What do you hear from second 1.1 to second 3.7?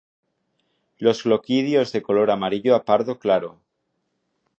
gloquidios de color amarillo a pardo claro.